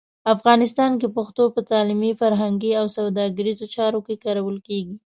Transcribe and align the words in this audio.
افغانستان 0.35 0.91
کې 0.99 1.07
پښتو 1.17 1.43
په 1.55 1.61
تعلیمي، 1.71 2.11
فرهنګي 2.19 2.71
او 2.79 2.85
سوداګریزو 2.97 3.65
چارو 3.75 3.99
کې 4.07 4.21
کارول 4.25 4.57
کېږي. 4.67 4.95